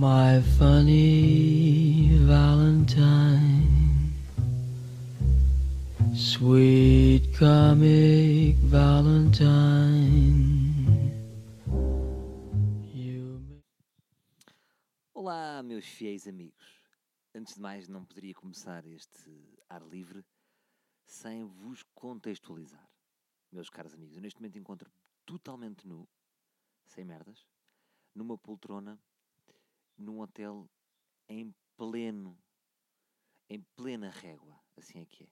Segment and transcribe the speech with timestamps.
[0.00, 4.12] My funny Valentine,
[6.14, 9.66] sweet comic Valentine.
[12.94, 13.42] You
[15.12, 16.80] Olá, meus fiéis amigos.
[17.34, 20.24] Antes de mais, não poderia começar este ar livre
[21.06, 22.88] sem vos contextualizar.
[23.50, 24.92] Meus caros amigos, eu neste momento encontro
[25.26, 26.08] totalmente nu,
[26.86, 27.44] sem merdas,
[28.14, 28.96] numa poltrona,
[29.98, 30.70] num hotel
[31.28, 32.38] em pleno,
[33.50, 35.28] em plena régua, assim é que é.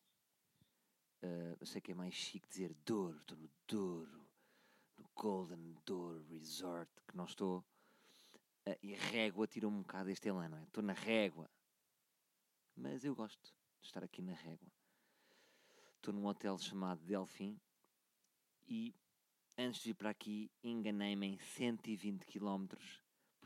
[1.23, 4.29] Ah, eu sei que é mais chique dizer Douro, estou no Douro,
[4.98, 7.65] no Golden Douro Resort, que não estou.
[8.66, 10.65] Ah, e a régua tira um bocado este elan, não é?
[10.65, 11.51] Estou na régua.
[12.75, 13.41] Mas eu gosto
[13.80, 14.70] de estar aqui na régua.
[15.97, 17.59] Estou num hotel chamado Delfim
[18.69, 18.95] e
[19.56, 22.67] antes de vir para aqui enganei-me em 120 km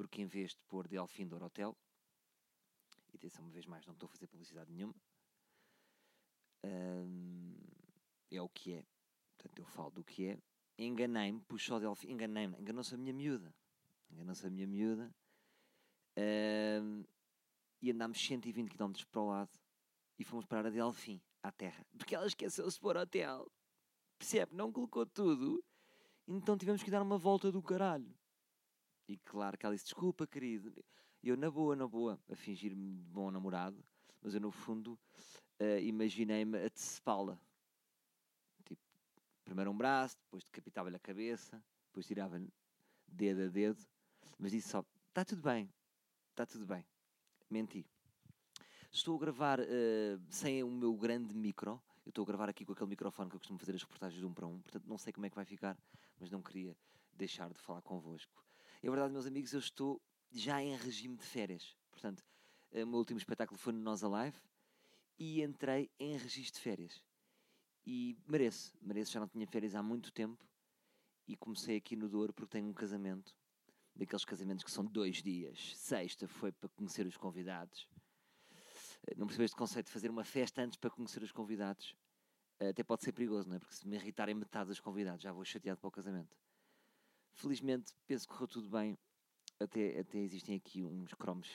[0.00, 1.76] porque em vez de pôr Delfim do Hotel,
[3.12, 4.94] e atenção uma vez mais, não estou a fazer publicidade nenhuma,
[6.64, 7.54] hum,
[8.30, 8.86] é o que é.
[9.36, 10.38] Portanto, eu falo do que é.
[10.78, 13.54] Enganei-me, puxou Delfim, enganei-me, enganou-se a minha miúda.
[14.10, 15.14] Enganou-se a minha miúda.
[16.82, 17.04] hum,
[17.82, 19.60] e andámos 120 km para o lado
[20.18, 21.86] e fomos parar a Delfim, à terra.
[21.98, 23.52] Porque ela esqueceu-se de pôr hotel.
[24.18, 24.56] Percebe?
[24.56, 25.62] Não colocou tudo.
[26.26, 28.18] Então tivemos que dar uma volta do caralho.
[29.10, 30.72] E claro que ela disse, desculpa querido.
[31.20, 33.84] Eu na boa, na boa, a fingir-me de bom namorado.
[34.22, 34.96] Mas eu no fundo
[35.58, 37.36] eh, imaginei-me a decepá-la.
[38.64, 38.80] Tipo,
[39.44, 42.48] primeiro um braço, depois decapitava-lhe a cabeça, depois tirava-lhe
[43.04, 43.84] dedo a dedo.
[44.38, 45.68] Mas disse só, está tudo bem,
[46.30, 46.86] está tudo bem.
[47.50, 47.84] Menti.
[48.92, 51.82] Estou a gravar eh, sem o meu grande micro.
[52.06, 54.24] Eu estou a gravar aqui com aquele microfone que eu costumo fazer as reportagens de
[54.24, 54.60] um para um.
[54.60, 55.76] Portanto, não sei como é que vai ficar,
[56.16, 56.76] mas não queria
[57.12, 58.49] deixar de falar convosco.
[58.82, 60.00] É verdade, meus amigos, eu estou
[60.32, 61.76] já em regime de férias.
[61.90, 62.24] Portanto,
[62.70, 64.38] eh, o meu último espetáculo foi no Nós Alive
[65.18, 67.04] e entrei em registro de férias.
[67.84, 69.12] E mereço, mereço.
[69.12, 70.42] Já não tinha férias há muito tempo
[71.28, 73.36] e comecei aqui no Douro porque tenho um casamento.
[73.94, 75.76] Daqueles casamentos que são dois dias.
[75.76, 77.86] Sexta foi para conhecer os convidados.
[79.06, 81.94] Eh, Não percebo este conceito de fazer uma festa antes para conhecer os convidados.
[82.58, 83.58] Eh, Até pode ser perigoso, não é?
[83.58, 86.34] Porque se me irritarem metade dos convidados, já vou chateado para o casamento.
[87.40, 88.98] Felizmente, penso que correu tudo bem.
[89.58, 91.48] Até, até existem aqui uns cromos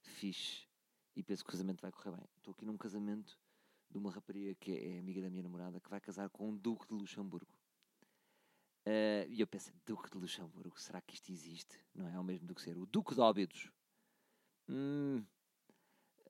[0.00, 0.68] fixe
[1.16, 2.28] e penso que o casamento vai correr bem.
[2.36, 3.36] Estou aqui num casamento
[3.90, 6.86] de uma rapariga que é amiga da minha namorada que vai casar com um duque
[6.86, 7.52] de Luxemburgo.
[8.86, 11.84] Eh, e eu penso, Duque de Luxemburgo, será que isto existe?
[11.92, 13.72] Não é o mesmo do que ser o Duque de Óbidos?
[14.68, 15.24] Hum,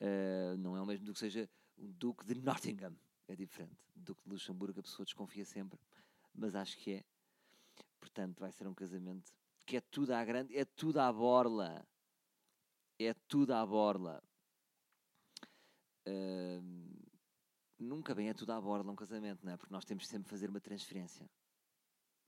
[0.00, 2.96] eh, não é o mesmo do que seja o Duque de Nottingham.
[3.28, 3.76] É diferente.
[3.94, 5.78] Duque de Luxemburgo a pessoa desconfia sempre,
[6.34, 7.04] mas acho que é.
[8.12, 9.32] Portanto, vai ser um casamento
[9.64, 11.82] que é tudo à grande, é tudo à borla.
[12.98, 14.22] É tudo à borla.
[16.06, 16.90] Hum,
[17.78, 19.56] nunca bem é tudo à borla um casamento, não é?
[19.56, 21.28] Porque nós temos sempre de fazer uma transferência.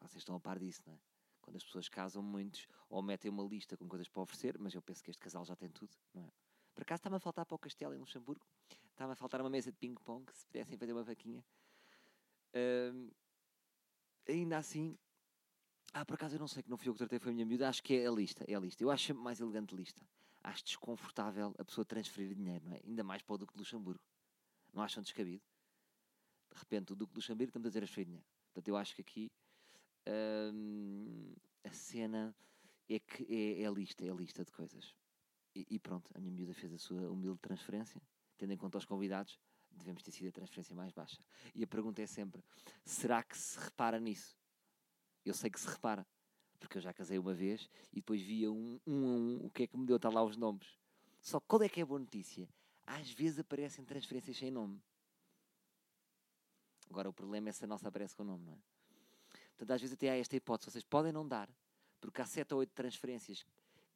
[0.00, 0.98] Vocês estão a par disso, não é?
[1.42, 4.80] Quando as pessoas casam muitos ou metem uma lista com coisas para oferecer, mas eu
[4.80, 6.32] penso que este casal já tem tudo, não é?
[6.74, 8.46] Por acaso está-me a faltar para o castelo em Luxemburgo,
[8.90, 11.44] está-me a faltar uma mesa de ping-pong, se pudessem fazer uma vaquinha.
[12.54, 13.10] Hum,
[14.26, 14.98] ainda assim,
[15.94, 17.46] ah, por acaso eu não sei que não fui eu que tratei, foi a minha
[17.46, 18.82] miúda, acho que é a lista, é a lista.
[18.82, 20.04] Eu acho mais elegante lista.
[20.42, 22.80] Acho desconfortável a pessoa transferir dinheiro, não é?
[22.84, 24.02] Ainda mais para o Duque de Luxemburgo.
[24.72, 25.42] Não acham descabido?
[26.52, 28.26] De repente, o Duque de Luxemburgo estamos a dizer transferir dinheiro.
[28.46, 29.32] Portanto, eu acho que aqui
[30.52, 32.34] hum, a cena
[32.88, 34.96] é que é, é a lista, é a lista de coisas.
[35.54, 38.02] E, e pronto, a minha miúda fez a sua humilde transferência,
[38.36, 39.38] tendo em conta os convidados,
[39.70, 41.22] devemos ter sido a transferência mais baixa.
[41.54, 42.42] E a pergunta é sempre:
[42.84, 44.36] será que se repara nisso?
[45.24, 46.06] Eu sei que se repara,
[46.58, 49.64] porque eu já casei uma vez e depois via um, um a um o que
[49.64, 50.78] é que me deu, está lá os nomes.
[51.20, 52.48] Só qual é que é a boa notícia?
[52.86, 54.82] Às vezes aparecem transferências sem nome.
[56.90, 58.58] Agora o problema é se a nossa aparece com nome, não é?
[59.56, 61.48] Portanto, às vezes até há esta hipótese, vocês podem não dar,
[62.00, 63.46] porque há 7 ou 8 transferências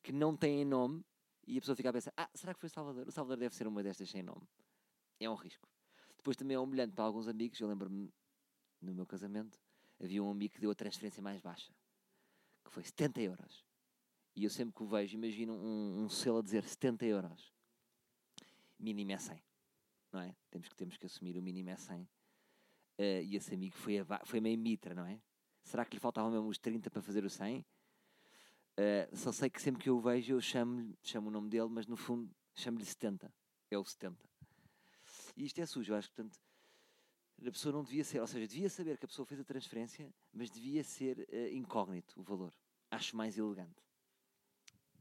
[0.03, 1.05] que não têm nome
[1.47, 3.09] e a pessoa fica a pensar, ah, será que foi o Salvador?
[3.09, 4.49] O Salvador deve ser uma destas sem nome.
[5.21, 5.69] É um risco.
[6.17, 8.13] Depois também é humilhante para alguns amigos, eu lembro-me
[8.81, 9.59] no meu casamento,
[10.01, 11.73] havia um amigo que deu a transferência mais baixa,
[12.65, 13.65] que foi 70 euros.
[14.35, 17.53] E eu sempre que o vejo, imagino um, um selo a dizer 70 euros.
[18.79, 19.43] Mínimo é 100,
[20.13, 20.37] não é?
[20.51, 22.09] Temos que, temos que assumir o mínimo é 100.
[22.99, 25.21] Eh, e esse amigo foi, foi meio mitra, não é?
[25.65, 27.67] Será que lhe faltavam mesmo os 30 para fazer o 100?
[28.77, 31.69] Eh, só sei que sempre que eu o vejo, eu chamo, chamo o nome dele,
[31.69, 33.33] mas no fundo chamo-lhe 70.
[33.71, 34.17] É o 70.
[35.37, 36.39] E isto é sujo, eu acho que, portanto,
[37.47, 40.13] a pessoa não devia ser, ou seja, devia saber que a pessoa fez a transferência,
[40.33, 42.53] mas devia ser eh, incógnito o valor.
[42.91, 43.83] Acho mais elegante.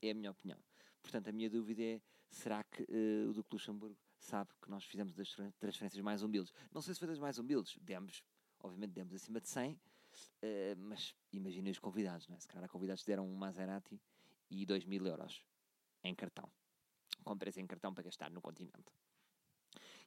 [0.02, 0.60] É a minha opinião.
[1.02, 5.14] Portanto, a minha dúvida é: será que uh, o Duque Luxemburgo sabe que nós fizemos
[5.14, 6.54] das transferências mais humildes?
[6.72, 8.24] Não sei se foi das mais humildes, demos,
[8.60, 9.80] obviamente demos acima de 100, uh,
[10.78, 12.40] mas imaginem os convidados, não é?
[12.40, 14.00] Se calhar convidados deram um Maserati
[14.50, 15.44] e 2 mil euros
[16.04, 16.50] em cartão.
[17.24, 18.92] Com preço em cartão para gastar no continente.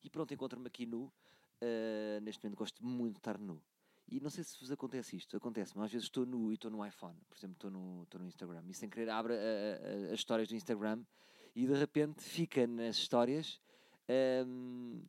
[0.03, 1.13] E pronto, encontro-me aqui nu.
[1.63, 3.63] Uh, neste momento gosto muito de estar nu.
[4.09, 5.85] E não sei se vos acontece isto, acontece-me.
[5.85, 8.63] Às vezes estou no e estou no iPhone, por exemplo, estou no, estou no Instagram
[8.69, 9.35] e sem querer abre
[10.13, 11.05] as histórias do Instagram
[11.55, 13.61] e de repente fica nas histórias.
[14.47, 15.05] Um,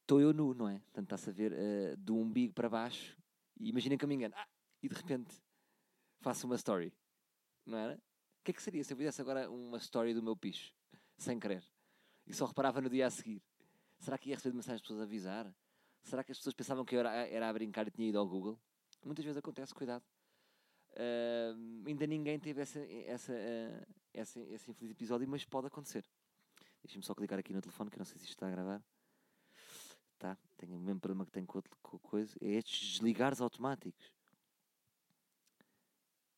[0.00, 0.78] estou eu nu, não é?
[0.80, 3.16] Portanto, está-se a ver uh, do umbigo para baixo
[3.60, 4.34] e imaginem que eu me engano.
[4.36, 4.48] Ah,
[4.82, 5.34] e de repente
[6.20, 6.92] faço uma story,
[7.64, 7.94] não era?
[7.94, 10.74] O que é que seria se eu fizesse agora uma story do meu picho,
[11.16, 11.64] sem querer,
[12.26, 13.40] e só reparava no dia a seguir?
[14.00, 15.54] Será que ia receber mensagens de pessoas a avisar?
[16.02, 18.26] Será que as pessoas pensavam que eu era, era a brincar e tinha ido ao
[18.26, 18.58] Google?
[19.04, 20.04] Muitas vezes acontece, cuidado.
[20.92, 26.04] Uh, ainda ninguém teve essa, essa, uh, essa, esse infeliz episódio, mas pode acontecer.
[26.82, 28.82] Deixa-me só clicar aqui no telefone, que eu não sei se isto está a gravar.
[30.18, 32.36] Tá, tenho o mesmo problema que tenho com, com a coisa.
[32.40, 34.12] É estes desligares automáticos.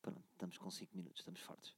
[0.01, 1.71] Pronto, estamos com 5 minutos, estamos fortes.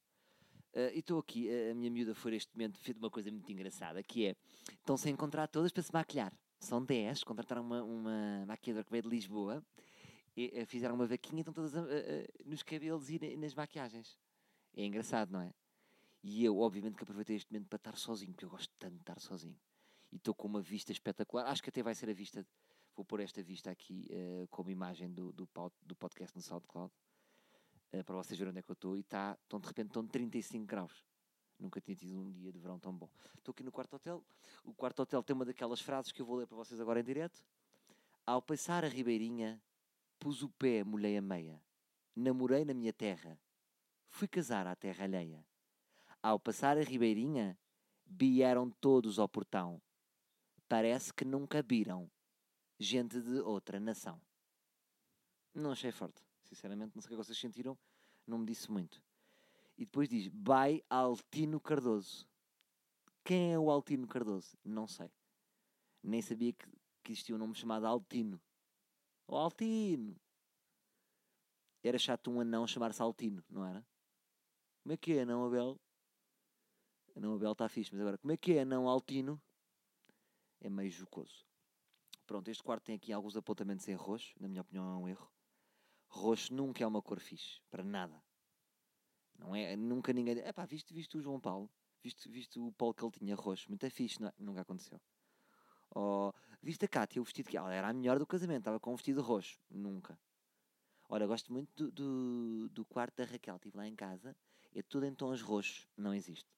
[0.73, 4.03] Uh, e estou aqui, a minha miúda foi neste momento fez uma coisa muito engraçada,
[4.03, 4.35] que é,
[4.69, 6.31] estão-se a encontrar todas para se maquilhar.
[6.59, 9.63] São 10, contrataram uma, uma maquiadora que veio de Lisboa,
[10.35, 11.73] e, uh, fizeram uma vaquinha estão todas
[12.45, 14.17] nos cabelos e nas maquiagens.
[14.75, 15.53] É engraçado, não é?
[16.23, 19.01] E eu, obviamente, que aproveitei este momento para estar sozinho, porque eu gosto tanto de
[19.01, 19.57] estar sozinho.
[20.11, 21.47] E estou com uma vista espetacular.
[21.47, 22.45] Acho que até vai ser a vista,
[22.95, 25.47] vou pôr esta vista aqui uh, como imagem do, do,
[25.83, 26.91] do podcast no SoundCloud,
[27.93, 28.97] uh, para vocês verem onde é que eu estou.
[28.97, 31.05] E está, estão, de repente, estão 35 graus.
[31.59, 33.09] Nunca tinha tido um dia de verão tão bom.
[33.37, 34.23] Estou aqui no quarto hotel.
[34.63, 37.03] O quarto hotel tem uma daquelas frases que eu vou ler para vocês agora em
[37.03, 37.43] direto.
[38.25, 39.61] Ao passar a ribeirinha,
[40.19, 41.61] pus o pé, molhei a meia.
[42.15, 43.39] Namorei na minha terra.
[44.09, 45.45] Fui casar à terra alheia.
[46.21, 47.57] Ao passar a ribeirinha,
[48.05, 49.81] vieram todos ao portão.
[50.67, 52.09] Parece que nunca viram
[52.79, 54.21] gente de outra nação.
[55.53, 56.21] Não achei forte.
[56.43, 57.77] Sinceramente, não sei o que vocês sentiram.
[58.25, 59.01] Não me disse muito.
[59.77, 62.27] E depois diz: Vai Altino Cardoso.
[63.23, 64.57] Quem é o Altino Cardoso?
[64.63, 65.11] Não sei.
[66.01, 66.65] Nem sabia que,
[67.03, 68.41] que existia um nome chamado Altino.
[69.27, 70.15] O Altino!
[71.83, 73.85] Era chato um anão chamar-se Altino, não era?
[74.81, 75.79] Como é que é, não, Abel?
[77.15, 79.41] Anão Abel está fixe, mas agora, como é que é anão Altino?
[80.59, 81.45] É meio jocoso.
[82.25, 84.33] Pronto, este quarto tem aqui alguns apontamentos em roxo.
[84.39, 85.31] Na minha opinião, é um erro.
[86.09, 88.21] Roxo nunca é uma cor fixe, para nada.
[89.37, 89.75] Não é?
[89.75, 90.39] Nunca ninguém.
[90.39, 91.69] É pá, viste, viste o João Paulo?
[92.03, 93.69] Viste, viste o Paulo que ele tinha roxo?
[93.69, 94.33] Muito é fixe, não, é?
[94.37, 94.99] nunca aconteceu.
[95.91, 98.93] Ou, viste a Cátia, o vestido que ela era a melhor do casamento, estava com
[98.93, 99.59] um vestido roxo?
[99.69, 100.19] Nunca.
[101.09, 104.35] Ora, gosto muito do, do, do quarto da Raquel, estive lá em casa,
[104.75, 106.49] é tudo em tons roxos, não existe.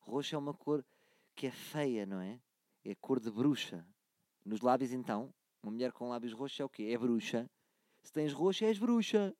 [0.00, 0.84] Roxo é uma cor
[1.34, 2.38] que é feia, não é?
[2.84, 3.86] É cor de bruxa.
[4.44, 5.32] Nos lábios, então,
[5.62, 6.84] uma mulher com lábios roxos é o quê?
[6.92, 7.50] É bruxa.
[8.02, 9.34] Se tens roxo, és bruxa.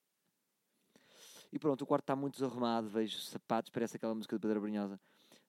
[1.55, 5.01] E pronto, o quarto está muito desarrumado, vejo sapatos, parece aquela música de Pedro Brunhosa.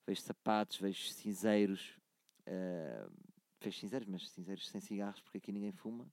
[0.05, 1.97] Vejo sapatos, vejo cinzeiros,
[2.41, 3.11] uh,
[3.59, 6.07] vejo cinzeiros, mas cinzeiros sem cigarros, porque aqui ninguém fuma.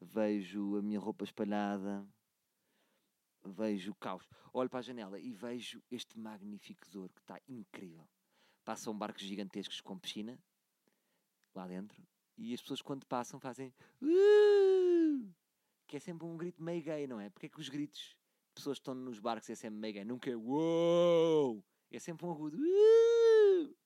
[0.00, 2.06] Vejo a minha roupa espalhada,
[3.44, 4.24] vejo o caos.
[4.52, 8.08] Olho para a janela e vejo este magnífico Douro que está incrível.
[8.64, 10.38] Passam barcos gigantescos com piscina
[11.52, 12.00] lá dentro
[12.38, 15.34] e as pessoas quando passam fazem uh!
[15.88, 17.28] que é sempre um grito meio gay, não é?
[17.30, 18.16] Porque é que os gritos
[18.54, 22.56] pessoas que estão nos barcos é sempre mega, nunca é uou, é sempre um agudo,
[22.56, 23.76] uh,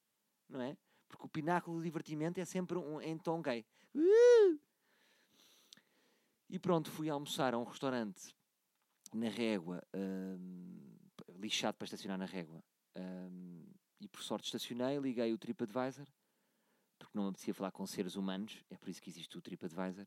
[0.48, 0.76] não é?
[1.08, 3.64] Porque o pináculo do divertimento é sempre um, em tom gay.
[3.94, 4.58] Uh.
[6.48, 8.34] E pronto, fui almoçar a um restaurante
[9.12, 10.96] na régua, um,
[11.38, 12.62] lixado para estacionar na régua.
[12.96, 13.64] Um,
[14.00, 16.06] e por sorte estacionei, liguei o TripAdvisor,
[16.98, 20.06] porque não me apetecia falar com seres humanos, é por isso que existe o TripAdvisor.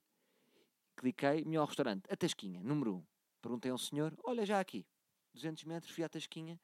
[0.95, 2.97] Cliquei, melhor restaurante, a Tasquinha, número 1.
[2.97, 3.03] Um.
[3.41, 4.85] Perguntei a um senhor: Olha, já aqui,
[5.33, 6.59] 200 metros, fui à Tasquinha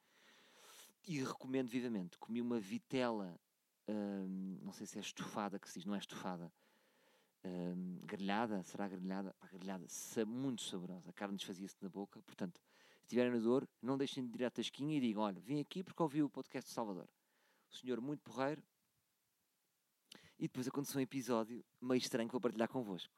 [1.07, 2.17] e recomendo vivamente.
[2.17, 3.39] Comi uma vitela,
[3.87, 6.51] hum, não sei se é estufada, que se diz, não é estufada,
[7.43, 9.33] hum, grelhada, será grelhada?
[9.39, 9.85] Pá, grelhada,
[10.25, 11.09] muito saborosa.
[11.09, 12.21] A carne desfazia-se na boca.
[12.23, 12.59] Portanto,
[12.99, 15.83] se estiverem no Douro, não deixem de ir à Tasquinha e digam: Olha, vim aqui
[15.83, 17.07] porque ouvi o podcast do Salvador.
[17.69, 18.63] O senhor muito porreiro.
[20.37, 23.13] E depois aconteceu um episódio meio estranho que vou partilhar convosco.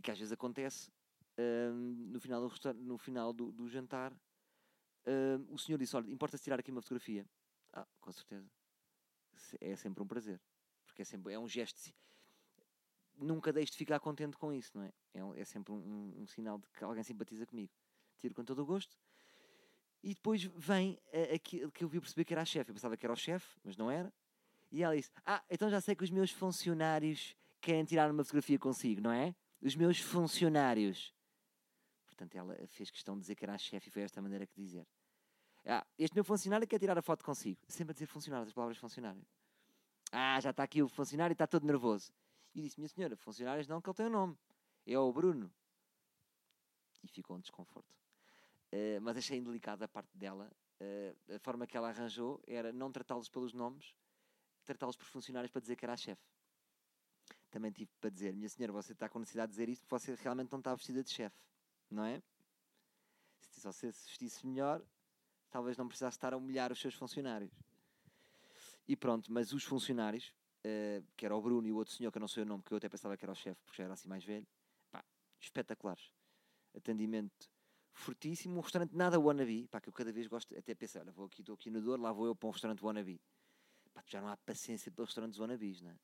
[0.00, 0.90] Que às vezes acontece
[1.38, 4.12] no final, do, no final do, do jantar,
[5.50, 7.26] o senhor disse: Olha, importa-se tirar aqui uma fotografia?
[7.72, 8.50] Ah, com certeza.
[9.60, 10.40] É sempre um prazer.
[10.86, 11.92] Porque é, sempre, é um gesto.
[13.16, 14.92] Nunca deixe de ficar contente com isso, não é?
[15.14, 17.72] É, é sempre um, um, um, sinal de que alguém simpatiza comigo.
[18.18, 18.96] Tiro com todo o gosto.
[20.02, 21.00] E depois vem
[21.34, 22.70] aquilo que eu vi perceber que era a chefe.
[22.70, 24.12] Eu pensava que era o chefe, mas não era.
[24.70, 28.58] E ela disse: Ah, então já sei que os meus funcionários querem tirar uma fotografia
[28.58, 29.34] consigo, não é?
[29.60, 31.14] Os meus funcionários.
[32.22, 34.54] Portanto, ela fez questão de dizer que era a chefe e foi esta maneira que
[34.54, 34.86] dizer.
[35.64, 37.58] Ah, este meu funcionário quer tirar a foto consigo.
[37.66, 39.20] Sempre a dizer funcionário, as palavras funcionário.
[40.12, 42.12] Ah, já está aqui o funcionário e está todo nervoso.
[42.54, 44.38] E disse: Minha senhora, funcionários não, que ele tem o nome.
[44.86, 45.52] É o Bruno.
[47.02, 47.92] E ficou um desconforto.
[48.70, 50.48] Eh, mas achei indelicada a parte dela.
[50.78, 53.96] Eh, a forma que ela arranjou era não tratá-los pelos nomes,
[54.64, 56.22] tratá-los por funcionários para dizer que era a chefe.
[57.50, 60.14] Também tive para dizer: Minha senhora, você está com necessidade de dizer isto porque você
[60.22, 61.36] realmente não está vestida de chefe,
[61.92, 62.22] não é?
[63.40, 64.82] Se você se vestisse melhor,
[65.50, 67.52] talvez não precisasse estar a humilhar os seus funcionários.
[68.88, 70.34] E pronto, mas os funcionários,
[70.64, 72.62] eh, que era o Bruno e o outro senhor, que eu não sei o nome,
[72.62, 74.46] que eu até pensava que era o chefe, porque já era assim mais velho,
[74.90, 75.04] pá,
[75.40, 76.12] espetaculares.
[76.74, 77.48] Atendimento
[77.92, 81.26] fortíssimo, um restaurante nada wannabe, pá, que eu cada vez gosto, até pensar, olha, vou
[81.26, 83.20] aqui, estou aqui no Douro, lá vou eu para um restaurante wannabe.
[83.92, 85.98] Pá, já não há paciência para restaurantes wannabes, não é?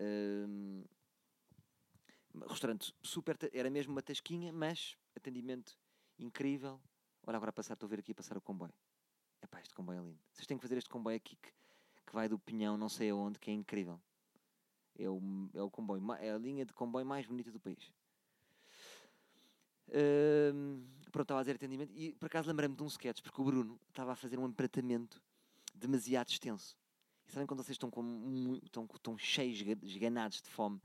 [0.00, 0.84] Hum,
[2.48, 5.76] restaurante super, era mesmo uma tasquinha, mas atendimento
[6.18, 6.80] incrível.
[7.26, 8.72] Olha, agora passar, estou a ver aqui a passar o comboio.
[9.42, 10.18] Epá, este comboio é lindo.
[10.32, 11.50] Vocês têm que fazer este comboio aqui que,
[12.06, 14.00] que vai do Pinhão, não sei aonde, que é incrível.
[14.98, 15.20] É o,
[15.54, 17.92] é o comboio, é a linha de comboio mais bonita do país.
[19.88, 23.44] Hum, pronto, estava a dizer atendimento e por acaso lembrei-me de um sketch, porque o
[23.44, 25.20] Bruno estava a fazer um empratamento
[25.74, 26.76] demasiado extenso.
[27.26, 30.80] E sabem quando vocês estão, com, estão, estão cheios, esga- esganados de fome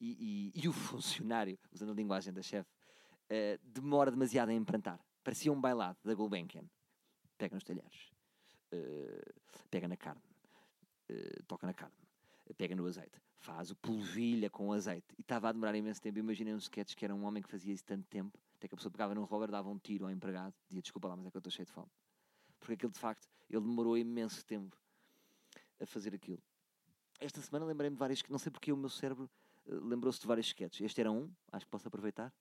[0.00, 2.70] e, e- e o funcionário, usando a linguagem da chefe,
[3.28, 4.98] eh, demora demasiado a emprantar.
[5.22, 6.64] Parecia um bailado da Gulbenkian.
[7.38, 8.10] Pega nos talheres,
[8.72, 9.32] eh,
[9.70, 10.22] pega na carne,
[11.08, 11.94] eh, toca na carne,
[12.56, 15.06] pega no azeite, faz o polvilha com azeite.
[15.16, 16.18] E estava a demorar imenso tempo.
[16.18, 18.76] Imaginei uns sketches que era um homem que fazia isso tanto tempo, até que a
[18.76, 21.36] pessoa pegava num revólver, dava um tiro ao empregado, dizia desculpa lá, mas é que
[21.36, 21.88] eu estou cheio de fome.
[22.58, 24.76] Porque aquilo de facto, ele demorou imenso tempo
[25.80, 26.42] a fazer aquilo.
[27.18, 29.30] Esta semana lembrei-me de vários, não sei porque o meu cérebro
[29.82, 30.80] lembrou-se de vários sketches.
[30.80, 32.32] Este era um, acho que posso aproveitar.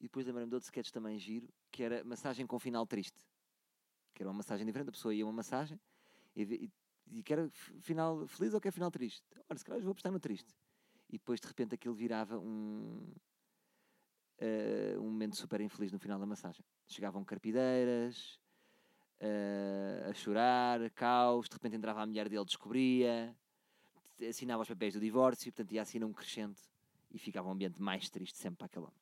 [0.00, 3.24] E depois lembrei-me de outro sketch também giro, que era massagem com final triste.
[4.14, 5.80] Que era uma massagem diferente, a pessoa ia a uma massagem
[6.34, 6.42] e,
[7.12, 7.48] e, e quer
[7.80, 9.24] final feliz ou quer final triste?
[9.48, 10.54] Olha, se calhar vou apostar no triste.
[11.08, 13.12] E depois de repente aquilo virava um,
[14.38, 16.64] eh, um momento super infeliz no final da massagem.
[16.86, 18.38] Chegavam carpideiras,
[19.20, 23.34] eh, a chorar, caos, de repente entrava a mulher dele, descobria,
[24.26, 26.60] assinava os papéis do divórcio, portanto ia assinar um crescente
[27.10, 29.00] e ficava um ambiente mais triste sempre para aquele homem.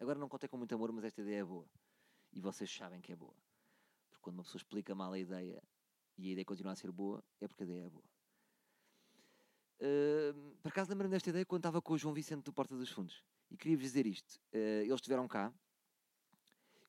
[0.00, 1.66] Agora não contei com muito amor, mas esta ideia é boa.
[2.32, 3.34] E vocês sabem que é boa.
[4.08, 5.62] Porque quando uma pessoa explica mal a ideia
[6.16, 8.04] e a ideia continua a ser boa, é porque a ideia é boa.
[9.80, 12.90] Hum, por acaso lembro-me desta ideia quando estava com o João Vicente do Porta dos
[12.90, 13.22] Fundos.
[13.50, 14.40] E queria-vos dizer isto.
[14.52, 15.52] Eh, eles estiveram cá.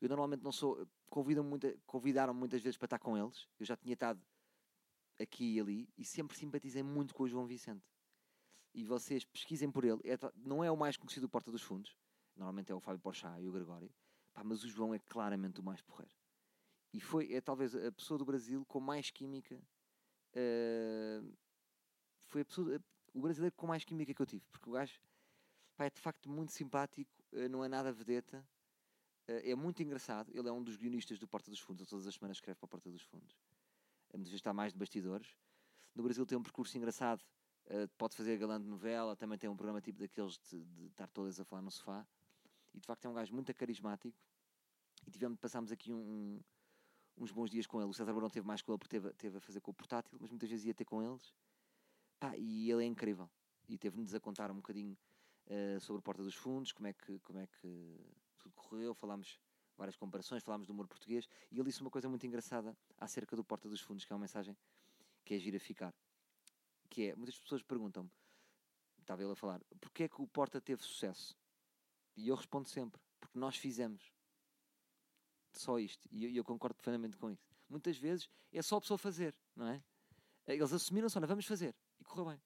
[0.02, 0.88] Eu normalmente não sou.
[1.10, 3.48] Convidam muita, convidaram muitas vezes para estar com eles.
[3.60, 4.22] Eu já tinha estado
[5.20, 7.86] aqui e ali e sempre simpatizei muito com o João Vicente.
[8.74, 10.02] E vocês pesquisem por ele.
[10.04, 11.96] É não é o mais conhecido do Porta dos Fundos.
[12.36, 13.90] Normalmente é o Fábio Porchat e o Gregório.
[14.34, 16.14] Pá, mas o João é claramente o mais porreiro.
[16.94, 19.62] E foi, é talvez a pessoa do Brasil com mais química.
[20.34, 21.22] eh,
[22.26, 22.80] foi a pessoa,
[23.14, 24.46] o brasileiro com mais química que eu tive.
[24.52, 25.00] Porque o gajo
[25.78, 28.46] pá, é de facto muito simpático, eh, não é nada vedeta.
[29.28, 30.32] eh, é muito engraçado.
[30.38, 31.88] Ele é um dos guionistas do Porta dos Fundos.
[31.88, 33.36] Todas as semanas escreve para o Porta dos Fundos.
[34.14, 35.36] Muitas vezes está mais de bastidores.
[35.94, 37.24] No Brasil tem um percurso engraçado.
[37.68, 39.16] eh, pode fazer galã de novela.
[39.16, 42.08] Também tem um programa tipo daqueles de, de estar todas a falar no sofá.
[42.74, 44.16] E de facto é um gajo muito carismático.
[45.08, 45.98] E tivemos, passámos aqui um-
[46.38, 46.44] um-
[47.18, 47.90] uns bons dias com ele.
[47.90, 50.18] O César Barão teve mais com ele porque teve, teve a fazer com o portátil,
[50.22, 51.34] mas muitas vezes ia ter com eles.
[52.20, 53.30] Pá, e ele é incrível.
[53.68, 54.98] E teve-nos a contar um bocadinho
[55.48, 58.00] eh, sobre a Porta dos Fundos, como é, que, como é que
[58.38, 58.94] tudo correu.
[58.94, 59.40] Falámos
[59.78, 61.28] várias comparações, falámos do humor português.
[61.52, 64.22] E ele disse uma coisa muito engraçada acerca do Porta dos Fundos, que é uma
[64.22, 64.58] mensagem
[65.24, 65.94] que é gira ficar.
[66.90, 68.10] Que é, muitas pessoas perguntam-me,
[69.00, 71.36] estava ele a falar, porquê é que o Porta teve sucesso?
[72.16, 74.12] E eu respondo sempre, porque nós fizemos.
[75.54, 76.08] Só isto.
[76.12, 77.48] E eu, eu concordo perfeitamente com isso.
[77.70, 79.84] Muitas vezes é só a pessoa fazer, não é?
[80.48, 81.76] Eles assumiram só, não, vamos fazer.
[82.00, 82.42] E correu bem.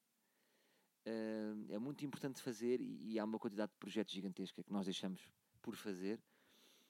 [1.05, 4.85] Eh, é muito importante fazer e, e há uma quantidade de projetos gigantesca que nós
[4.85, 5.29] deixamos
[5.61, 6.21] por fazer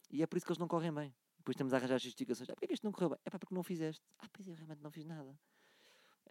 [0.09, 1.13] e é por isso que eles não correm bem.
[1.37, 2.49] Depois estamos a arranjar justificações.
[2.49, 3.19] Ah, porque é que isto não correu bem?
[3.25, 4.03] É porque não fizeste.
[4.19, 5.37] Ah, pois eu realmente não fiz nada.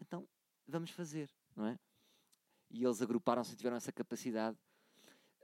[0.00, 0.28] Então,
[0.66, 1.78] vamos fazer, não é?
[2.70, 4.56] E eles agruparam-se e tiveram essa capacidade.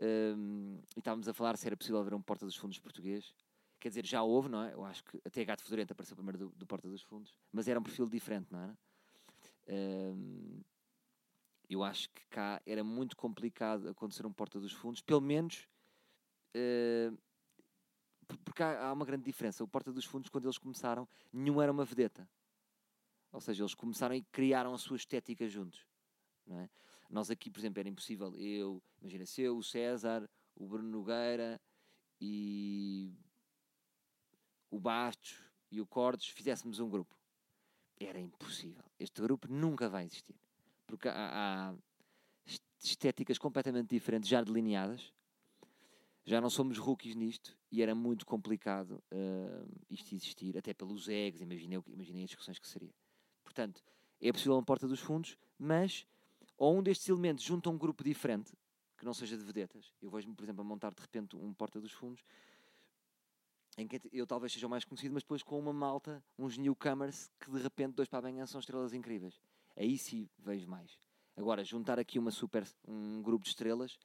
[0.01, 3.35] Hum, e estávamos a falar se era possível haver um Porta dos Fundos português.
[3.81, 4.75] Quer dizer, já houve, não é?
[4.75, 7.33] Eu acho que até Gato Fedorento apareceu primeiro do, do Porta dos Fundos.
[7.53, 8.79] Mas era um perfil diferente, não era?
[9.69, 10.61] Hum,
[11.69, 15.01] eu acho que cá era muito complicado acontecer um Porta dos Fundos.
[15.01, 15.67] Pelo menos...
[16.53, 17.19] por-
[18.25, 19.63] porque há, há uma grande diferença.
[19.63, 22.29] O Porta dos Fundos, quando eles começaram, nenhum era uma vedeta.
[23.33, 25.87] Ou seja, eles começaram e criaram a sua estética juntos.
[26.47, 26.71] Não é?
[27.11, 28.35] Nós aqui, por exemplo, era impossível.
[28.37, 31.61] Eu, imagina, se eu, o César, o Bruno Nogueira
[32.21, 33.13] e
[34.71, 35.39] o Bastos
[35.71, 37.15] e o Cordes fizéssemos um grupo.
[37.99, 38.85] Era impossível.
[38.99, 40.35] Este grupo nunca vai existir.
[40.87, 41.75] Porque há, há
[42.47, 45.13] est- estéticas completamente diferentes, já delineadas.
[46.25, 51.41] Já não somos rookies nisto e era muito complicado ah, isto existir, até pelos egos,
[51.41, 52.95] imaginei, imaginei as discussões que seria.
[53.43, 53.83] Portanto,
[54.21, 56.07] é possível uma porta dos fundos, mas
[56.57, 58.53] ou um destes elementos junta um grupo diferente,
[58.97, 59.93] que não seja de vedetas.
[60.01, 62.25] Eu vejo-me, por exemplo, a montar de repente um porta dos fundos,
[63.77, 67.31] em que eu talvez seja o mais conhecido, mas depois com uma malta, uns newcomers,
[67.41, 69.41] que de repente, dois para a manhã, são estrelas incríveis.
[69.77, 70.99] Aí sim vejo mais.
[71.37, 73.99] Agora, juntar aqui uma super, um grupo de estrelas,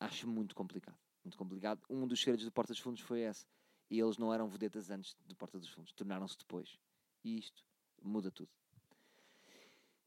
[0.00, 1.05] acho muito complicado.
[1.26, 1.82] Muito complicado.
[1.90, 3.44] Um dos segredos do Porta dos Fundos foi esse.
[3.90, 6.78] E eles não eram vedetas antes do Porta dos Fundos, tornaram-se depois.
[7.24, 7.64] E isto
[8.00, 8.48] muda tudo.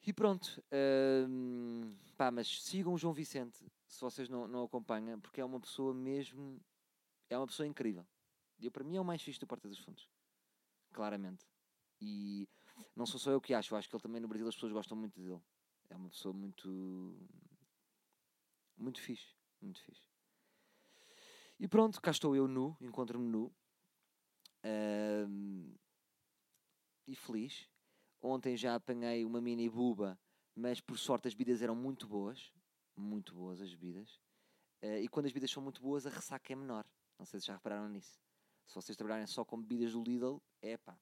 [0.08, 0.64] E pronto.
[1.28, 5.60] hum, pá, mas sigam o João Vicente, se vocês não, não acompanham, porque é uma
[5.60, 6.58] pessoa mesmo.
[7.30, 8.08] É uma pessoa incrível.
[8.58, 10.10] Eu, para mim é o mais fixe do Porta dos Fundos.
[10.94, 11.46] Claramente.
[12.00, 12.48] E
[12.96, 14.72] não sou só eu que acho, eu acho que ele também no Brasil as pessoas
[14.72, 15.42] gostam muito dele.
[15.90, 17.14] É uma pessoa muito.
[18.78, 19.36] Muito fixe.
[19.62, 20.09] Muito fixe.
[21.60, 23.52] E pronto, cá estou eu nu, encontro-me nu.
[27.06, 27.68] E feliz.
[28.22, 30.18] Ontem já apanhei uma mini buba,
[30.56, 32.54] mas por sorte as bebidas eram muito boas.
[32.96, 34.20] Muito boas as bebidas.
[34.82, 36.86] Eh, e quando as bebidas são muito boas, a ressaca é menor.
[37.18, 38.20] Não sei se já repararam nisso.
[38.66, 40.98] Se vocês trabalharem só com bebidas do Lidl, é pá.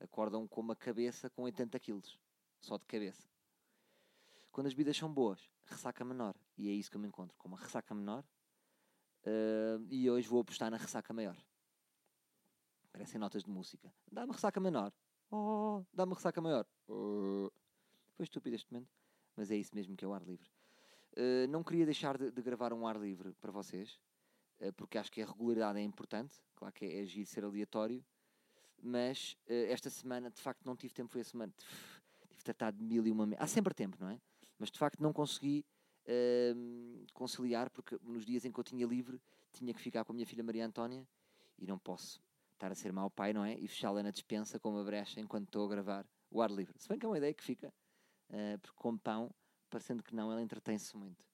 [0.00, 2.18] Acordam com uma cabeça com 80 quilos.
[2.60, 3.28] Só de cabeça.
[4.52, 6.36] Quando as bebidas são boas, ressaca menor.
[6.56, 8.24] E é isso que eu me encontro, com uma ressaca menor.
[9.24, 11.36] Eh, e hoje vou apostar na ressaca maior.
[12.92, 13.92] Parecem notas de música.
[14.10, 14.92] Dá-me ressaca menor.
[15.30, 16.66] Oh, dá-me ressaca maior.
[16.86, 17.50] Oh.
[18.16, 18.90] Foi estúpido este momento.
[19.36, 20.48] Mas é isso mesmo que é o ar livre.
[21.16, 24.00] Uh, não queria deixar de, de gravar um ar livre para vocês,
[24.60, 26.36] uh, porque acho que a regularidade é importante.
[26.54, 28.04] Claro que é agir ser aleatório,
[28.80, 31.10] mas uh, esta semana de facto não tive tempo.
[31.10, 31.52] Foi a semana.
[31.56, 33.28] Tive, tratado de mil e uma.
[33.38, 34.20] Há sempre tempo, não é?
[34.58, 35.64] Mas de facto não consegui
[36.06, 39.20] uh, conciliar, porque nos dias em que eu tinha livre
[39.52, 41.06] tinha que ficar com a minha filha Maria Antónia
[41.58, 42.20] e não posso
[42.52, 43.54] estar a ser mau pai, não é?
[43.58, 46.74] E fechá-la na despensa com uma brecha enquanto estou a gravar o ar livre.
[46.78, 47.72] Se bem que é uma ideia que fica,
[48.30, 49.34] uh, porque com pão
[49.74, 51.24] parecendo que não, ela entretém-se muito.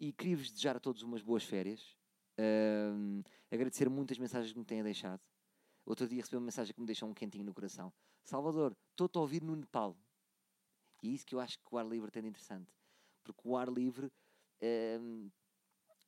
[0.00, 1.96] E queria-vos desejar a todos umas boas férias.
[2.38, 5.20] Ahm, agradecer muitas mensagens que me têm deixado.
[5.84, 7.92] Outro dia recebi uma mensagem que me deixou um quentinho no coração.
[8.22, 9.96] Salvador, estou-te a ouvir no Nepal.
[11.02, 12.72] E é isso que eu acho que o ar livre tem de interessante.
[13.32, 14.10] Porque o ar livre
[14.62, 15.28] ahm,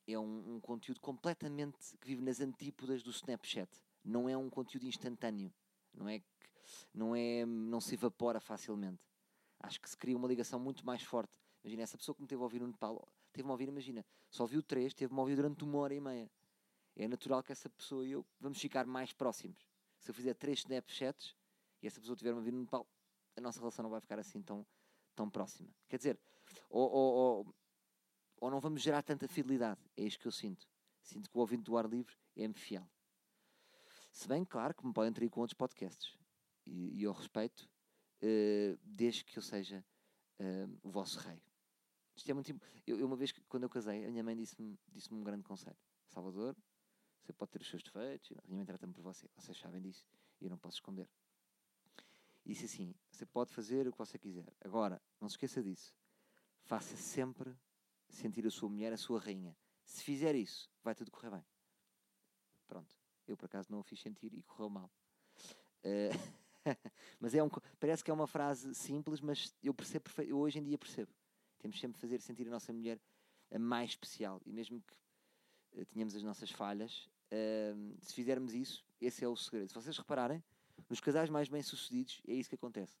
[0.07, 3.69] é um, um conteúdo completamente que vive nas antípodas do Snapchat.
[4.03, 5.53] Não é um conteúdo instantâneo.
[5.93, 6.21] Não é,
[6.93, 9.03] não é, não se evapora facilmente
[9.59, 11.37] acho que se cria uma ligação muito mais forte.
[11.63, 14.45] Imagina, essa pessoa que me teve a ouvir no Nepal, teve-me a ouvir, imagina, só
[14.45, 16.31] viu três, teve-me a ouvir durante uma hora e meia.
[16.95, 19.67] É natural que essa pessoa e eu vamos ficar mais próximos.
[19.99, 21.35] Se eu fizer três Snapchats
[21.81, 22.87] e essa pessoa tiver-me a ouvir no Nepal,
[23.35, 24.65] a nossa relação não vai ficar assim tão,
[25.15, 25.69] tão próxima.
[25.87, 26.19] Quer dizer,
[26.69, 27.55] ou, ou, ou,
[28.37, 29.79] ou não vamos gerar tanta fidelidade.
[29.95, 30.67] É isto que eu sinto.
[31.01, 32.87] Sinto que o ouvinte do ar livre é-me fiel.
[34.11, 36.17] Se bem, claro, que me podem trair com outros podcasts.
[36.65, 37.69] E, eu respeito,
[38.21, 39.83] eh, desde que eu seja
[40.39, 41.41] eh, o vosso rei.
[42.15, 42.51] Isto é muito
[42.85, 45.77] eu, eu uma vez, quando eu casei, a minha mãe disse-me disse um grande conselho.
[46.07, 46.55] Salvador,
[47.21, 49.29] você pode ter os seus defeitos, a minha mãe trata-me por você.
[49.35, 50.05] Vocês sabem disso
[50.41, 51.09] e eu não posso esconder.
[52.45, 54.51] E disse assim, você pode fazer o que você quiser.
[54.61, 55.93] Agora, não se esqueça disso.
[56.69, 57.51] Faça sempre
[58.07, 59.57] sentir a sua mulher a sua rainha.
[59.83, 61.43] Se fizer isso, vai tudo correr bem.
[62.67, 62.95] Pronto.
[63.27, 64.91] Eu, por acaso, não o fiz sentir e correu mal.
[65.83, 66.11] Eh,
[67.19, 70.63] mas é um, parece que é uma frase simples, mas eu percebo, eu hoje em
[70.63, 71.11] dia percebo.
[71.57, 73.01] Temos sempre de fazer sentir a nossa mulher
[73.51, 74.39] a mais especial.
[74.45, 74.93] E mesmo que
[75.79, 79.69] eh, tenhamos as nossas falhas, eh, se fizermos isso, esse é o segredo.
[79.69, 80.43] Se vocês repararem,
[80.87, 82.95] nos casais mais bem-sucedidos, é isso que acontece.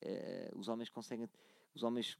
[0.00, 1.28] Eh, os homens conseguem,
[1.74, 2.18] os homens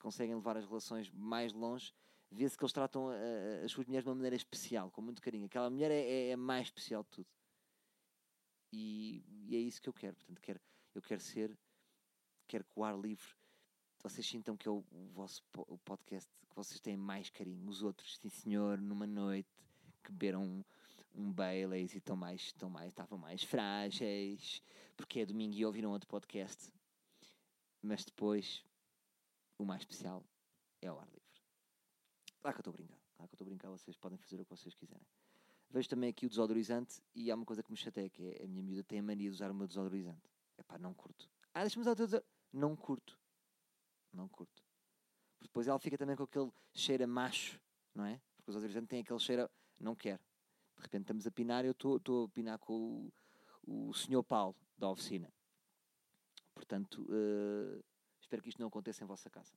[0.00, 1.92] conseguem levar as relações mais longe,
[2.30, 5.46] vê-se que eles tratam a- as suas mulheres de uma maneira especial, com muito carinho.
[5.46, 7.28] Aquela mulher é, é- é mais especial de tudo.
[8.72, 10.14] E, e é isso que eu quero.
[10.16, 10.60] Portanto, quero,
[10.94, 11.56] eu quero ser,
[12.46, 13.26] quero que o ar livre,
[14.02, 17.68] vocês sintam que é o, o vosso o podcast que vocês têm mais carinho.
[17.68, 19.48] Os outros, sim senhor, numa noite
[20.02, 20.64] que beberam um,
[21.14, 24.62] um Baileys e estão mais, estão mais, estavam mais frágeis,
[24.96, 26.72] porque é domingo e ouviram outro podcast.
[27.82, 28.64] Mas depois,
[29.60, 30.24] o mais especial
[30.80, 31.20] é o ar livre.
[32.40, 32.98] Claro que eu estou a brincar.
[33.14, 35.06] Claro que eu estou a brincar, vocês podem fazer o que vocês quiserem.
[35.68, 38.48] Vejo também aqui o desodorizante e há uma coisa que me chateia, que é a
[38.48, 40.22] minha miúda tem a mania de usar o meu desodorizante.
[40.58, 41.30] Epá, não curto.
[41.52, 42.34] Ah, deixa-me usar o teu desodorizante.
[42.52, 43.18] Não curto.
[44.12, 44.64] Não curto.
[45.38, 47.60] Porque depois ela fica também com aquele cheiro a macho,
[47.94, 48.20] não é?
[48.36, 49.50] Porque o desodorizante tem aquele cheiro a...
[49.78, 50.22] Não quero.
[50.76, 53.10] De repente estamos a pinar eu estou a pinar com
[53.66, 55.30] o, o senhor Paulo da oficina.
[56.54, 57.84] Portanto, uh,
[58.30, 59.52] espero que isto não aconteça em vossa casa.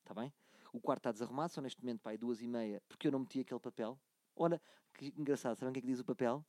[0.00, 0.30] Está bem?
[0.72, 3.40] O quarto está desarrumado, são neste momento, pai, duas e meia, porque eu não meti
[3.40, 3.98] aquele papel.
[4.36, 4.60] Olha,
[4.92, 6.44] que engraçado, sabem o que é que diz o papel?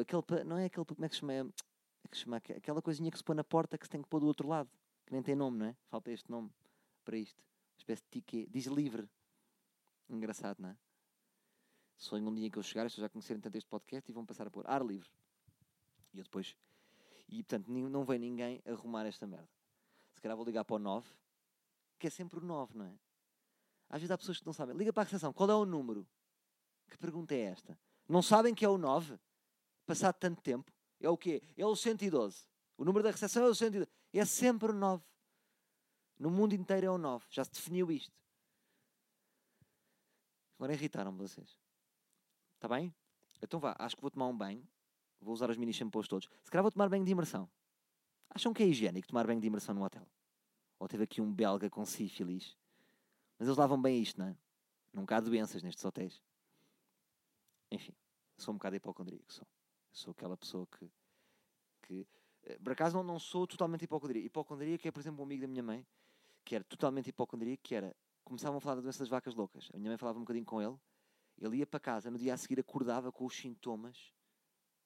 [0.00, 1.32] Aquele, não é aquele, como é que se chama?
[1.32, 4.20] É que chama aquela coisinha que se põe na porta que se tem que pôr
[4.20, 4.70] do outro lado,
[5.04, 5.76] que nem tem nome, não é?
[5.88, 6.50] Falta este nome
[7.04, 7.38] para isto.
[7.38, 8.48] Uma espécie de ticket.
[8.50, 9.08] Diz livre.
[10.08, 10.76] Engraçado, não é?
[11.96, 14.46] Sonho um dia que eu chegar, estou já conhecerem tanto este podcast e vão passar
[14.46, 15.08] a pôr ar livre.
[16.12, 16.56] E eu depois.
[17.28, 19.48] E portanto, não vem ninguém arrumar esta merda.
[20.22, 21.08] Calhar vou ligar para o 9,
[21.98, 22.96] que é sempre o 9, não é?
[23.88, 24.76] Às vezes há pessoas que não sabem.
[24.76, 26.06] Liga para a recepção, qual é o número?
[26.88, 27.78] Que pergunta é esta?
[28.08, 29.18] Não sabem que é o 9?
[29.84, 30.72] Passado tanto tempo?
[31.00, 31.42] É o quê?
[31.56, 32.46] É o 112.
[32.78, 33.90] O número da recepção é o 112.
[34.12, 35.04] É sempre o 9.
[36.18, 37.26] No mundo inteiro é o 9.
[37.28, 38.16] Já se definiu isto.
[40.56, 41.58] Agora irritaram-me vocês.
[42.54, 42.94] Está bem?
[43.42, 44.64] Então vá, acho que vou tomar um banho.
[45.20, 46.28] Vou usar os mini shampoos todos.
[46.44, 47.50] Se calhar vou tomar banho de imersão.
[48.34, 50.06] Acham que é higiênico tomar banho de imersão no hotel?
[50.78, 52.56] Ou teve aqui um belga com sífilis?
[53.38, 54.36] Mas eles lavam bem isto, não é?
[54.92, 56.22] Nunca há doenças nestes hotéis.
[57.70, 57.94] Enfim,
[58.36, 59.32] sou um bocado hipocondríaco.
[59.32, 59.46] Sou,
[59.92, 60.90] sou aquela pessoa que,
[61.82, 62.06] que.
[62.44, 64.26] Eh, por acaso não, não sou totalmente hipocondríaco.
[64.26, 65.86] Hipocondríaco é, por exemplo, um amigo da minha mãe
[66.44, 67.94] que era totalmente hipocondríaco, que era.
[68.24, 69.68] Começavam a falar da doença das vacas loucas.
[69.74, 70.76] A minha mãe falava um bocadinho com ele.
[71.38, 74.12] Ele ia para casa, no dia a seguir acordava com os sintomas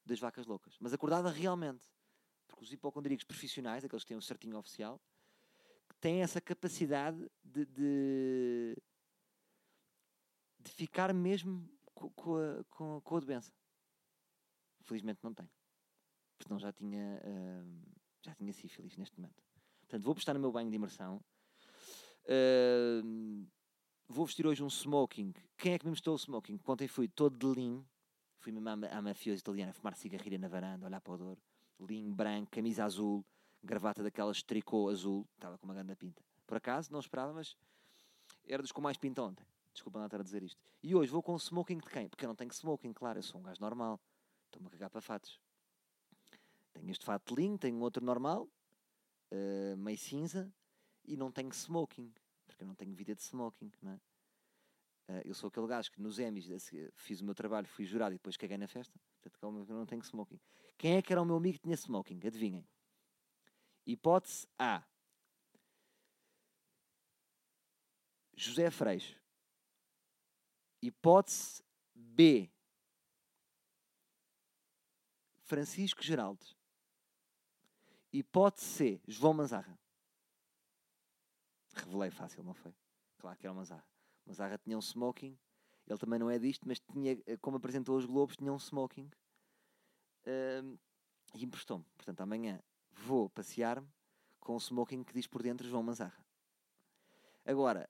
[0.05, 0.77] das vacas loucas.
[0.81, 1.85] Mas acordava realmente.
[2.47, 5.01] Porque os hipocondríacos profissionais, aqueles que têm um certinho oficial,
[6.01, 8.77] têm essa capacidade de, de,
[10.61, 13.53] de ficar mesmo com, a, com, com a doença.
[14.83, 15.51] Felizmente não tenho.
[16.37, 19.43] Porque senão já tinha, uh, já tinha sífilis neste momento.
[19.81, 21.21] Portanto, vou postar no meu banho de imersão.
[22.25, 23.47] Uh,
[24.09, 25.33] vou vestir hoje um smoking.
[25.57, 26.61] Quem é que me mostrou o smoking?
[26.67, 27.85] Ontem fui todo de lean.
[28.39, 31.41] Fui mesmo à, à mafiosa italiana fumar cigarrilha na varanda, olhar para o Douro.
[31.79, 33.25] Lean, branco, camisa azul,
[33.63, 35.27] gravata daquelas tricô azul.
[35.35, 36.23] Estava com uma grande pinta.
[36.47, 37.57] Por acaso, não esperava, mas
[38.47, 39.47] era dos com mais pinta ontem.
[39.73, 40.61] Desculpa não estar a dizer isto.
[40.83, 42.09] E hoje vou com o smoking de quem?
[42.09, 44.01] Porque eu não tenho smoking, claro, eu sou um gajo normal.
[44.47, 45.39] Estou-me a cagar para fatos.
[46.73, 48.49] Tenho este fato linho, tenho outro normal,
[49.33, 50.53] uh, meio cinza,
[51.05, 52.13] e não tenho smoking,
[52.47, 54.01] porque eu não tenho vida de smoking, não é?
[55.09, 56.47] Uh, eu sou aquele gajo que nos Emmys
[56.97, 58.99] fiz o meu trabalho, fui jurado e depois caguei na festa.
[59.23, 60.41] Portanto, eu não tenho smoking.
[60.77, 62.21] Quem é que era o meu amigo que tinha smoking?
[62.27, 62.67] Adivinhem.
[63.87, 64.85] Hipótese A.
[68.35, 69.17] José Freixo.
[70.83, 71.63] Hipótese
[71.95, 72.51] B.
[75.45, 76.45] Francisco Geraldo.
[78.13, 79.01] Hipótese C.
[79.07, 79.79] João Manzarra.
[81.75, 82.75] Revelei fácil, não foi?
[83.19, 83.87] Claro que era o Manzarra.
[84.27, 85.39] Manzarra tinha um smoking.
[85.87, 89.09] Ele também não é disto, mas tinha, como apresentou os Globos, tinha um smoking.
[90.27, 90.77] Uh,
[91.35, 91.85] e emprestou-me.
[91.97, 92.61] Portanto, amanhã
[92.91, 93.87] vou passear-me
[94.41, 96.25] com um smoking que diz por dentro João Manzarra.
[97.45, 97.89] Agora,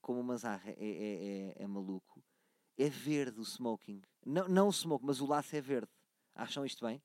[0.00, 2.22] como o Manzarra é, é, é, é maluco,
[2.76, 4.02] é verde o smoking.
[4.24, 5.90] Não, não o smoking, mas o laço é verde.
[6.34, 7.02] Acham isto bem?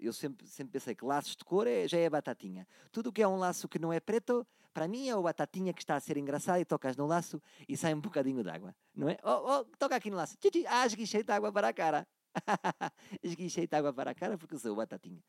[0.00, 2.66] Eu sempre, sempre pensei que laços de cor é, já é batatinha.
[2.92, 5.72] Tudo o que é um laço que não é preto, para mim é o batatinha
[5.72, 8.74] que está a ser engraçado e tocas no laço e sai um bocadinho de água.
[8.94, 9.18] Não é?
[9.22, 10.36] Oh, oh, toca aqui no laço.
[10.68, 12.06] Ah, esguichei de água para a cara.
[13.22, 15.22] esguichei de água para a cara porque sou batatinha.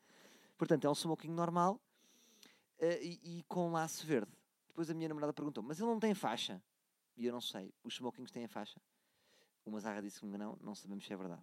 [0.56, 1.80] Portanto, é um smoking normal
[2.80, 4.32] uh, e, e com laço verde.
[4.68, 6.62] Depois a minha namorada perguntou, mas ele não tem faixa?
[7.16, 7.72] E eu não sei.
[7.84, 8.80] Os smokings têm faixa?
[9.64, 11.42] Uma zarra disse-me não, não sabemos se é verdade.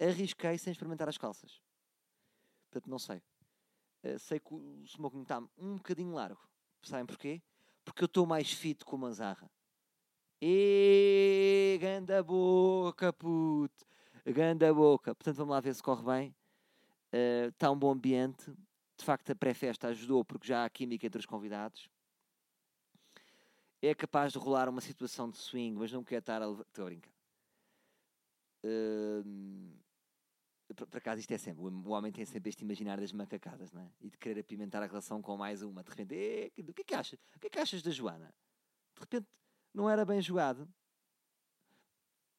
[0.00, 1.62] Arrisquei sem experimentar as calças.
[2.68, 3.22] Portanto, não sei.
[4.02, 6.40] Uh, sei que o smoking está um bocadinho largo.
[6.88, 7.42] Sabem porquê?
[7.84, 9.50] Porque eu estou mais fit com uma zarra.
[10.40, 13.86] E ganda boca, puto.
[14.24, 15.14] Ganda boca.
[15.14, 16.36] Portanto, vamos lá ver se corre bem.
[17.12, 18.50] Uh, está um bom ambiente.
[18.96, 21.88] De facto, a pré-festa ajudou porque já há química entre os convidados
[23.82, 26.50] é capaz de rolar uma situação de swing, mas não quer estar a.
[26.50, 27.12] Estou a brincar.
[28.64, 29.72] Uh,
[30.74, 33.92] por acaso isto é sempre, o homem tem sempre este imaginar das macacadas, não é?
[34.00, 35.82] E de querer apimentar a relação com mais uma.
[35.82, 37.18] De repente, o que é que achas?
[37.34, 38.34] O que é que achas da Joana?
[38.94, 39.28] De repente,
[39.72, 40.68] não era bem jogado.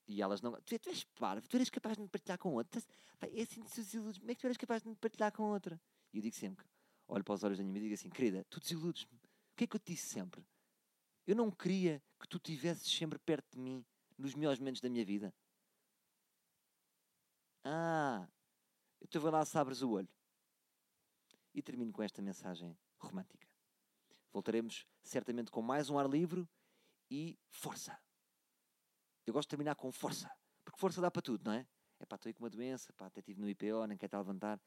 [0.08, 0.54] E elas não.
[0.62, 2.82] Tu, tu és parvo, tu eras capaz de me partilhar com outra.
[3.20, 5.80] Pai, é assim, desiludes como é que tu eras capaz de me partilhar com outra?
[6.14, 6.66] E eu digo sempre,
[7.08, 9.18] olho para os olhos da minha amiga e digo assim, querida, tu desiludes-me.
[9.18, 10.46] O que é que eu te disse sempre?
[11.26, 13.86] Eu não queria que tu estivesses sempre perto de mim
[14.18, 15.34] nos melhores momentos da minha vida.
[17.70, 18.26] Ah,
[19.02, 20.08] então vai lá se abres o olho.
[21.54, 23.46] E termino com esta mensagem romântica.
[24.32, 26.48] Voltaremos certamente com mais um ar livre
[27.12, 28.00] e força.
[29.26, 31.68] Eu gosto de terminar com força, porque força dá para tudo, não é?
[32.00, 34.18] É pá, estou aí com uma doença, pá, até estive no IPO, nem quer estar
[34.18, 34.62] a levantar.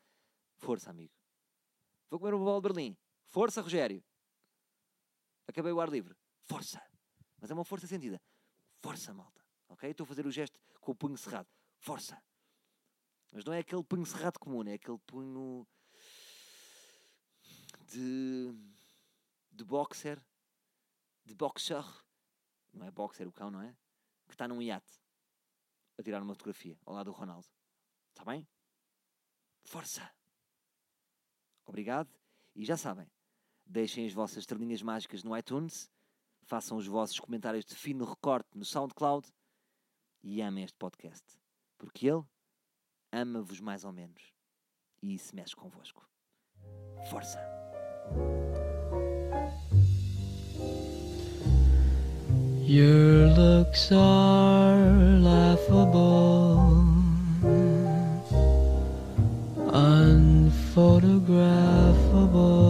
[0.58, 1.14] Força, amigo.
[2.10, 2.98] Vou comer uma bola de Berlim.
[3.28, 4.04] Força, Rogério.
[5.46, 6.14] Acabei o ar livre.
[6.42, 6.82] Força.
[7.38, 8.20] Mas é uma força sentida.
[8.82, 9.42] Força, malta.
[9.68, 9.88] Ok?
[9.88, 11.48] Estou a fazer o gesto com o punho cerrado.
[11.78, 12.22] Força.
[13.32, 15.66] Mas não é aquele punho cerrado comum, é aquele punho
[17.88, 18.52] de,
[19.52, 20.20] de boxer,
[21.24, 21.84] de boxer,
[22.72, 23.76] não é boxer o cão, não é?
[24.26, 25.00] Que está num iate
[25.98, 27.46] a tirar uma fotografia ao lado do Ronaldo.
[28.08, 28.46] Está bem?
[29.64, 30.10] Força!
[31.64, 32.10] Obrigado
[32.56, 33.08] e já sabem,
[33.64, 35.88] deixem as vossas estrelinhas mágicas no iTunes,
[36.42, 39.32] façam os vossos comentários de fino recorte no SoundCloud
[40.22, 41.38] e amem este podcast,
[41.78, 42.24] porque ele
[43.12, 44.32] ama-vos mais ou menos
[45.02, 46.06] e isso mexe convosco.
[47.10, 47.40] Força!
[52.66, 56.84] Your looks are laughable,
[59.72, 62.69] unphotographable.